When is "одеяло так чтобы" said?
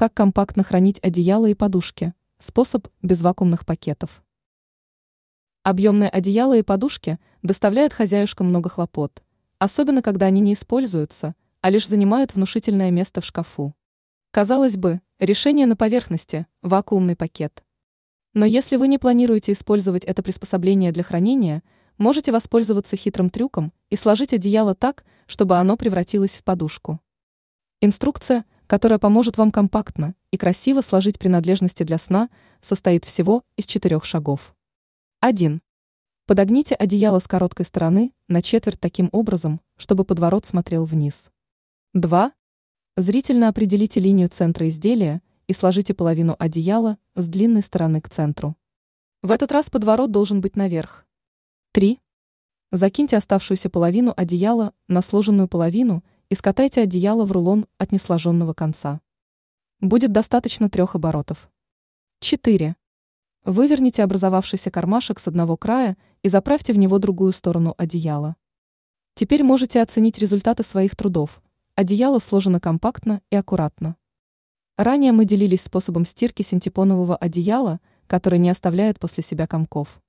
24.32-25.58